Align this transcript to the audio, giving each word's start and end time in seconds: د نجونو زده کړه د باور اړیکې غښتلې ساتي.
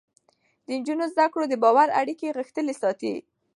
د 0.65 0.67
نجونو 0.79 1.03
زده 1.13 1.25
کړه 1.33 1.45
د 1.49 1.55
باور 1.63 1.87
اړیکې 2.01 2.35
غښتلې 2.37 2.75
ساتي. 2.81 3.15